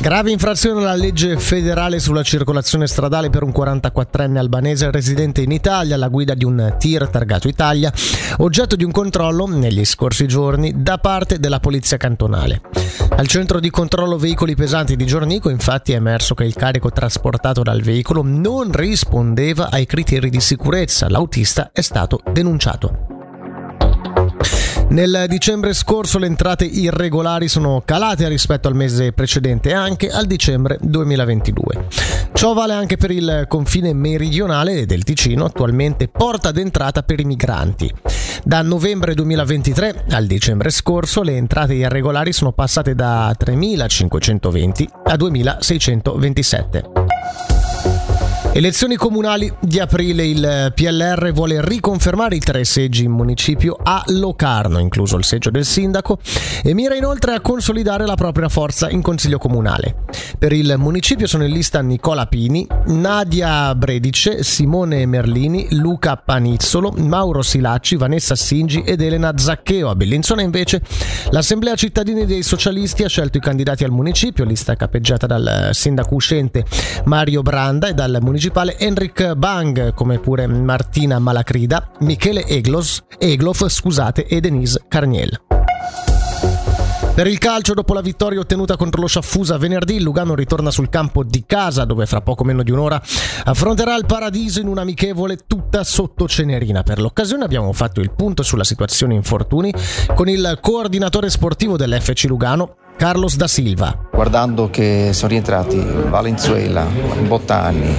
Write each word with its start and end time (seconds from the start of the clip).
Grave 0.00 0.30
infrazione 0.30 0.80
alla 0.80 0.94
legge 0.94 1.36
federale 1.38 1.98
sulla 1.98 2.22
circolazione 2.22 2.86
stradale 2.86 3.30
per 3.30 3.42
un 3.42 3.50
44enne 3.50 4.36
albanese 4.36 4.92
residente 4.92 5.42
in 5.42 5.50
Italia 5.50 5.96
alla 5.96 6.06
guida 6.06 6.34
di 6.34 6.44
un 6.44 6.76
tir 6.78 7.08
targato 7.08 7.48
Italia, 7.48 7.92
oggetto 8.38 8.76
di 8.76 8.84
un 8.84 8.92
controllo 8.92 9.46
negli 9.46 9.84
scorsi 9.84 10.28
giorni 10.28 10.72
da 10.76 10.98
parte 10.98 11.40
della 11.40 11.58
polizia 11.58 11.96
cantonale. 11.96 12.60
Al 13.16 13.26
centro 13.26 13.58
di 13.58 13.70
controllo 13.70 14.16
veicoli 14.16 14.54
pesanti 14.54 14.94
di 14.94 15.04
Giornico 15.04 15.50
infatti 15.50 15.92
è 15.92 15.96
emerso 15.96 16.34
che 16.34 16.44
il 16.44 16.54
carico 16.54 16.92
trasportato 16.92 17.64
dal 17.64 17.82
veicolo 17.82 18.22
non 18.22 18.70
rispondeva 18.70 19.68
ai 19.68 19.84
criteri 19.84 20.30
di 20.30 20.40
sicurezza. 20.40 21.08
L'autista 21.08 21.70
è 21.72 21.80
stato 21.80 22.20
denunciato. 22.32 23.17
Nel 24.90 25.26
dicembre 25.28 25.74
scorso 25.74 26.18
le 26.18 26.26
entrate 26.26 26.64
irregolari 26.64 27.46
sono 27.46 27.82
calate 27.84 28.26
rispetto 28.26 28.68
al 28.68 28.74
mese 28.74 29.12
precedente 29.12 29.68
e 29.68 29.74
anche 29.74 30.08
al 30.10 30.24
dicembre 30.24 30.78
2022. 30.80 31.86
Ciò 32.32 32.54
vale 32.54 32.72
anche 32.72 32.96
per 32.96 33.10
il 33.10 33.44
confine 33.48 33.92
meridionale 33.92 34.86
del 34.86 35.04
Ticino, 35.04 35.44
attualmente 35.44 36.08
porta 36.08 36.52
d'entrata 36.52 37.02
per 37.02 37.20
i 37.20 37.24
migranti. 37.24 37.92
Da 38.42 38.62
novembre 38.62 39.12
2023 39.14 40.04
al 40.10 40.26
dicembre 40.26 40.70
scorso 40.70 41.22
le 41.22 41.36
entrate 41.36 41.74
irregolari 41.74 42.32
sono 42.32 42.52
passate 42.52 42.94
da 42.94 43.30
3.520 43.38 44.86
a 45.04 45.14
2.627. 45.14 46.97
Elezioni 48.58 48.96
comunali 48.96 49.54
di 49.60 49.78
aprile 49.78 50.26
il 50.26 50.72
PLR 50.74 51.30
vuole 51.32 51.64
riconfermare 51.64 52.34
i 52.34 52.40
tre 52.40 52.64
seggi 52.64 53.04
in 53.04 53.12
municipio 53.12 53.78
a 53.80 54.02
Locarno, 54.06 54.80
incluso 54.80 55.16
il 55.16 55.22
seggio 55.22 55.50
del 55.50 55.64
sindaco, 55.64 56.18
e 56.64 56.74
mira 56.74 56.96
inoltre 56.96 57.34
a 57.34 57.40
consolidare 57.40 58.04
la 58.04 58.16
propria 58.16 58.48
forza 58.48 58.90
in 58.90 59.00
consiglio 59.00 59.38
comunale. 59.38 59.94
Per 60.36 60.52
il 60.52 60.74
municipio 60.76 61.28
sono 61.28 61.44
in 61.44 61.52
lista 61.52 61.80
Nicola 61.82 62.26
Pini, 62.26 62.66
Nadia 62.86 63.72
Bredice, 63.76 64.42
Simone 64.42 65.06
Merlini, 65.06 65.68
Luca 65.76 66.16
Panizzolo, 66.16 66.92
Mauro 66.96 67.42
Silacci, 67.42 67.94
Vanessa 67.94 68.34
Singi 68.34 68.80
ed 68.80 69.00
Elena 69.00 69.34
Zaccheo. 69.36 69.88
A 69.88 69.94
Bellinzona 69.94 70.42
invece 70.42 70.82
l'Assemblea 71.30 71.76
Cittadini 71.76 72.26
dei 72.26 72.42
Socialisti 72.42 73.04
ha 73.04 73.08
scelto 73.08 73.38
i 73.38 73.40
candidati 73.40 73.84
al 73.84 73.92
municipio, 73.92 74.44
lista 74.44 74.74
capeggiata 74.74 75.28
dal 75.28 75.70
sindaco 75.74 76.16
uscente 76.16 76.64
Mario 77.04 77.42
Branda 77.42 77.86
e 77.86 77.94
dal 77.94 78.18
municipio 78.20 78.46
principale 78.48 78.78
Enric 78.78 79.34
Bang, 79.34 79.92
come 79.92 80.18
pure 80.20 80.46
Martina 80.46 81.18
Malacrida, 81.18 81.90
Michele 82.00 82.46
Eglos, 82.46 83.04
Eglof 83.18 83.66
scusate, 83.66 84.26
e 84.26 84.40
Denise 84.40 84.84
Carniel. 84.88 85.38
Per 87.14 87.26
il 87.26 87.38
calcio, 87.38 87.74
dopo 87.74 87.92
la 87.92 88.00
vittoria 88.00 88.38
ottenuta 88.40 88.76
contro 88.76 89.00
lo 89.00 89.06
Sciaffusa 89.06 89.58
venerdì, 89.58 90.00
Lugano 90.00 90.34
ritorna 90.34 90.70
sul 90.70 90.88
campo 90.88 91.24
di 91.24 91.44
casa, 91.46 91.84
dove 91.84 92.06
fra 92.06 92.20
poco 92.20 92.44
meno 92.44 92.62
di 92.62 92.70
un'ora 92.70 93.02
affronterà 93.44 93.96
il 93.96 94.06
Paradiso 94.06 94.60
in 94.60 94.68
un'amichevole 94.68 95.38
tutta 95.46 95.84
sotto 95.84 96.26
Cenerina. 96.28 96.82
Per 96.82 97.00
l'occasione 97.00 97.44
abbiamo 97.44 97.72
fatto 97.72 98.00
il 98.00 98.12
punto 98.12 98.42
sulla 98.42 98.64
situazione 98.64 99.14
infortuni 99.14 99.74
con 100.14 100.28
il 100.28 100.58
coordinatore 100.62 101.28
sportivo 101.28 101.76
dell'FC 101.76 102.24
Lugano, 102.28 102.76
Carlos 102.98 103.36
da 103.36 103.46
Silva. 103.46 104.06
Guardando 104.10 104.70
che 104.70 105.10
sono 105.12 105.30
rientrati 105.30 105.80
Valenzuela, 106.08 106.84
Bottani, 107.28 107.94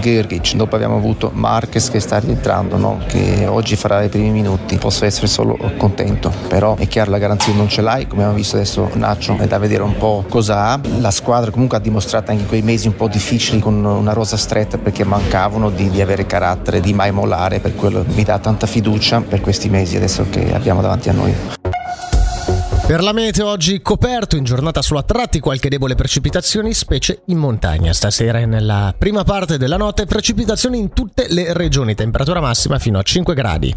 Gergic, 0.00 0.54
dopo 0.54 0.74
abbiamo 0.74 0.96
avuto 0.96 1.30
Marquez 1.34 1.90
che 1.90 2.00
sta 2.00 2.18
rientrando, 2.18 2.78
no? 2.78 2.98
che 3.06 3.44
oggi 3.46 3.76
farà 3.76 4.02
i 4.02 4.08
primi 4.08 4.30
minuti, 4.30 4.78
posso 4.78 5.04
essere 5.04 5.26
solo 5.26 5.58
contento, 5.76 6.32
però 6.48 6.76
è 6.76 6.88
chiaro 6.88 7.10
la 7.10 7.18
garanzia 7.18 7.52
non 7.52 7.68
ce 7.68 7.82
l'hai, 7.82 8.06
come 8.06 8.22
abbiamo 8.22 8.38
visto 8.38 8.56
adesso 8.56 8.88
Nacho, 8.94 9.36
è 9.36 9.46
da 9.46 9.58
vedere 9.58 9.82
un 9.82 9.98
po' 9.98 10.24
cosa 10.26 10.68
ha. 10.68 10.80
La 10.98 11.10
squadra 11.10 11.50
comunque 11.50 11.76
ha 11.76 11.80
dimostrato 11.80 12.30
anche 12.30 12.44
in 12.44 12.48
quei 12.48 12.62
mesi 12.62 12.86
un 12.86 12.96
po' 12.96 13.08
difficili 13.08 13.60
con 13.60 13.84
una 13.84 14.14
rosa 14.14 14.38
stretta 14.38 14.78
perché 14.78 15.04
mancavano 15.04 15.68
di, 15.68 15.90
di 15.90 16.00
avere 16.00 16.24
carattere, 16.24 16.80
di 16.80 16.94
mai 16.94 17.12
mollare, 17.12 17.60
per 17.60 17.74
quello 17.74 18.02
mi 18.14 18.22
dà 18.24 18.38
tanta 18.38 18.66
fiducia 18.66 19.20
per 19.20 19.42
questi 19.42 19.68
mesi 19.68 19.96
adesso 19.96 20.24
che 20.30 20.54
abbiamo 20.54 20.80
davanti 20.80 21.10
a 21.10 21.12
noi. 21.12 21.57
Per 22.88 23.02
la 23.02 23.12
meteo 23.12 23.46
oggi 23.48 23.82
coperto, 23.82 24.36
in 24.36 24.44
giornata 24.44 24.80
solo 24.80 25.00
a 25.00 25.02
tratti 25.02 25.40
qualche 25.40 25.68
debole 25.68 25.94
precipitazioni, 25.94 26.72
specie 26.72 27.20
in 27.26 27.36
montagna. 27.36 27.92
Stasera 27.92 28.38
e 28.38 28.46
nella 28.46 28.94
prima 28.96 29.24
parte 29.24 29.58
della 29.58 29.76
notte 29.76 30.06
precipitazioni 30.06 30.78
in 30.78 30.94
tutte 30.94 31.26
le 31.28 31.52
regioni, 31.52 31.94
temperatura 31.94 32.40
massima 32.40 32.78
fino 32.78 32.98
a 32.98 33.02
5 33.02 33.34
gradi. 33.34 33.76